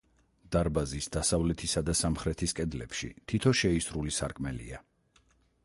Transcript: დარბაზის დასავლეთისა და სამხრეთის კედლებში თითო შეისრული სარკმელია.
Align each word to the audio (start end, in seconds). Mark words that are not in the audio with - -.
დარბაზის 0.53 1.07
დასავლეთისა 1.15 1.83
და 1.89 1.95
სამხრეთის 1.99 2.57
კედლებში 2.61 3.11
თითო 3.33 3.55
შეისრული 3.63 4.17
სარკმელია. 4.19 4.85